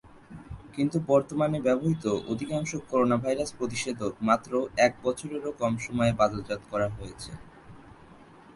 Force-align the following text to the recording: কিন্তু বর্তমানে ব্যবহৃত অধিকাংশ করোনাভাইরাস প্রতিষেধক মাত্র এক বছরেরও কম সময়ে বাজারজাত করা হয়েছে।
কিন্তু 0.75 0.97
বর্তমানে 1.07 1.57
ব্যবহৃত 1.61 2.05
অধিকাংশ 2.31 2.71
করোনাভাইরাস 2.89 3.49
প্রতিষেধক 3.57 4.13
মাত্র 4.29 4.51
এক 4.77 4.93
বছরেরও 5.03 5.51
কম 5.61 5.73
সময়ে 5.85 6.13
বাজারজাত 6.19 6.61
করা 6.71 6.87
হয়েছে। 6.97 7.31